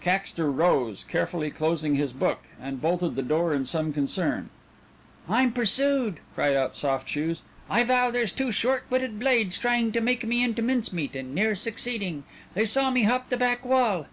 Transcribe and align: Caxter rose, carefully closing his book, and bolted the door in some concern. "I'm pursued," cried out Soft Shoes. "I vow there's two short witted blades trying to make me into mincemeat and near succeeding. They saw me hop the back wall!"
Caxter 0.00 0.50
rose, 0.50 1.04
carefully 1.06 1.50
closing 1.50 1.94
his 1.96 2.14
book, 2.14 2.44
and 2.58 2.80
bolted 2.80 3.16
the 3.16 3.22
door 3.22 3.52
in 3.52 3.66
some 3.66 3.92
concern. 3.92 4.48
"I'm 5.28 5.52
pursued," 5.52 6.20
cried 6.34 6.56
out 6.56 6.74
Soft 6.74 7.06
Shoes. 7.06 7.42
"I 7.68 7.84
vow 7.84 8.10
there's 8.10 8.32
two 8.32 8.50
short 8.50 8.84
witted 8.88 9.18
blades 9.20 9.58
trying 9.58 9.92
to 9.92 10.00
make 10.00 10.24
me 10.24 10.42
into 10.42 10.62
mincemeat 10.62 11.14
and 11.14 11.34
near 11.34 11.54
succeeding. 11.54 12.24
They 12.54 12.64
saw 12.64 12.90
me 12.90 13.02
hop 13.02 13.28
the 13.28 13.36
back 13.36 13.62
wall!" 13.62 14.06